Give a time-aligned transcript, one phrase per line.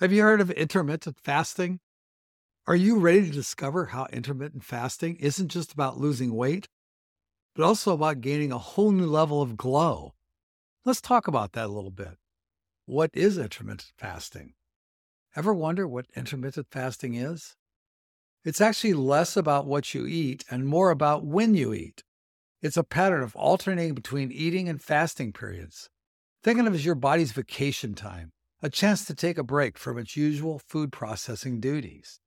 [0.00, 1.78] Have you heard of intermittent fasting?
[2.66, 6.66] Are you ready to discover how intermittent fasting isn't just about losing weight,
[7.54, 10.14] but also about gaining a whole new level of glow?
[10.84, 12.18] Let's talk about that a little bit.
[12.86, 14.54] What is intermittent fasting?
[15.36, 17.54] Ever wonder what intermittent fasting is?
[18.44, 22.02] It's actually less about what you eat and more about when you eat.
[22.60, 25.88] It's a pattern of alternating between eating and fasting periods.
[26.42, 28.32] Think of it as your body's vacation time
[28.64, 32.20] a chance to take a break from its usual food processing duties.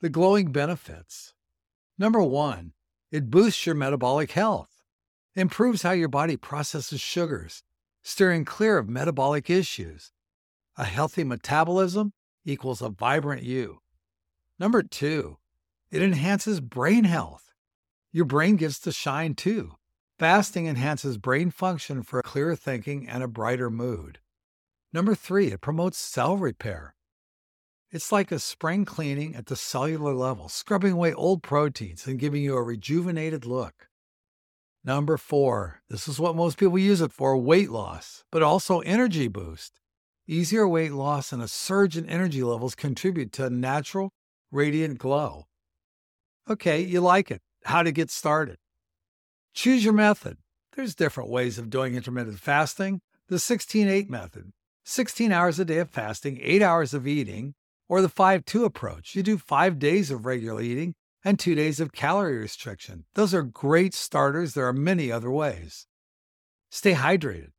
[0.00, 1.32] The glowing benefits.
[1.96, 2.72] Number one,
[3.12, 4.82] it boosts your metabolic health,
[5.36, 7.62] improves how your body processes sugars,
[8.02, 10.10] steering clear of metabolic issues.
[10.76, 13.78] A healthy metabolism equals a vibrant you.
[14.58, 15.38] Number two,
[15.92, 17.52] it enhances brain health.
[18.10, 19.76] Your brain gets to shine too.
[20.18, 24.18] Fasting enhances brain function for clearer thinking and a brighter mood.
[24.92, 26.94] Number three, it promotes cell repair.
[27.92, 32.42] It's like a spring cleaning at the cellular level, scrubbing away old proteins and giving
[32.42, 33.88] you a rejuvenated look.
[34.84, 39.28] Number four, this is what most people use it for weight loss, but also energy
[39.28, 39.80] boost.
[40.26, 44.12] Easier weight loss and a surge in energy levels contribute to a natural,
[44.50, 45.46] radiant glow.
[46.48, 47.42] Okay, you like it.
[47.64, 48.56] How to get started.
[49.52, 50.38] Choose your method.
[50.74, 53.00] There's different ways of doing intermittent fasting.
[53.28, 54.52] The 16 8 method,
[54.84, 57.54] 16 hours a day of fasting, 8 hours of eating,
[57.88, 59.14] or the 5 2 approach.
[59.14, 63.04] You do 5 days of regular eating and 2 days of calorie restriction.
[63.14, 64.54] Those are great starters.
[64.54, 65.86] There are many other ways.
[66.70, 67.50] Stay hydrated.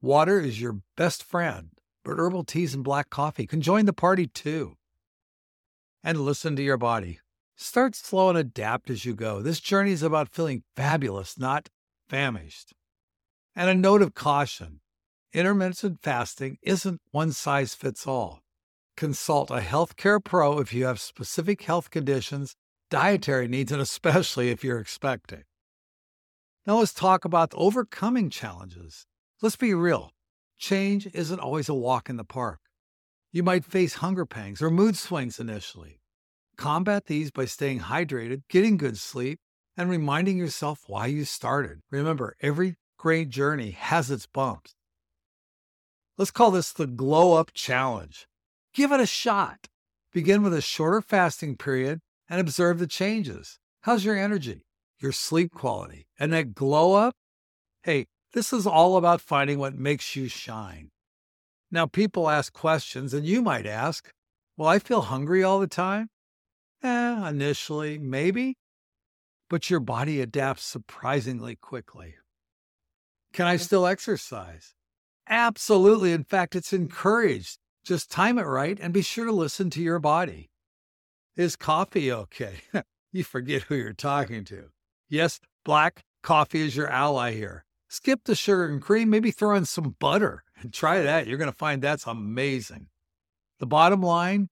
[0.00, 1.70] Water is your best friend,
[2.04, 4.76] but herbal teas and black coffee can join the party too.
[6.04, 7.18] And listen to your body.
[7.56, 9.40] Start slow and adapt as you go.
[9.40, 11.70] This journey is about feeling fabulous, not
[12.08, 12.74] famished.
[13.56, 14.80] And a note of caution
[15.32, 18.40] intermittent fasting isn't one size fits all.
[18.96, 22.54] Consult a healthcare pro if you have specific health conditions,
[22.90, 25.44] dietary needs, and especially if you're expecting.
[26.66, 29.06] Now let's talk about overcoming challenges.
[29.42, 30.12] Let's be real
[30.58, 32.60] change isn't always a walk in the park.
[33.32, 36.00] You might face hunger pangs or mood swings initially.
[36.56, 39.38] Combat these by staying hydrated, getting good sleep,
[39.76, 41.80] and reminding yourself why you started.
[41.90, 44.75] Remember, every great journey has its bumps.
[46.18, 48.26] Let's call this the Glow Up Challenge.
[48.72, 49.66] Give it a shot.
[50.14, 53.58] Begin with a shorter fasting period and observe the changes.
[53.82, 54.62] How's your energy,
[54.98, 57.14] your sleep quality, and that glow up?
[57.82, 60.88] Hey, this is all about finding what makes you shine.
[61.70, 64.10] Now, people ask questions, and you might ask,
[64.56, 66.08] Well, I feel hungry all the time?
[66.82, 68.56] Eh, initially, maybe.
[69.50, 72.14] But your body adapts surprisingly quickly.
[73.34, 74.74] Can I still exercise?
[75.28, 76.12] Absolutely.
[76.12, 77.58] In fact, it's encouraged.
[77.84, 80.50] Just time it right and be sure to listen to your body.
[81.36, 82.56] Is coffee okay?
[83.12, 84.70] you forget who you're talking to.
[85.08, 87.64] Yes, black coffee is your ally here.
[87.88, 91.26] Skip the sugar and cream, maybe throw in some butter and try that.
[91.26, 92.88] You're going to find that's amazing.
[93.60, 94.48] The bottom line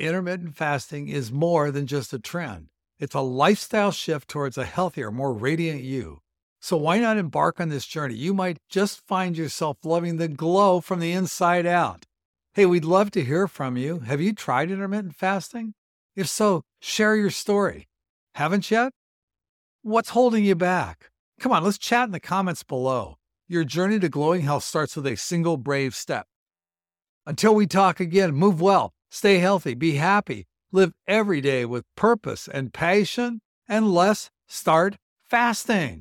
[0.00, 5.10] intermittent fasting is more than just a trend, it's a lifestyle shift towards a healthier,
[5.10, 6.20] more radiant you.
[6.64, 8.14] So why not embark on this journey?
[8.14, 12.06] You might just find yourself loving the glow from the inside out.
[12.54, 13.98] Hey, we'd love to hear from you.
[13.98, 15.74] Have you tried intermittent fasting?
[16.16, 17.90] If so, share your story.
[18.36, 18.94] Haven't yet?
[19.82, 21.10] What's holding you back?
[21.38, 23.18] Come on, let's chat in the comments below.
[23.46, 26.26] Your journey to glowing health starts with a single brave step.
[27.26, 32.48] Until we talk again, move well, stay healthy, be happy, live every day with purpose
[32.48, 34.96] and passion, and less start
[35.28, 36.00] fasting.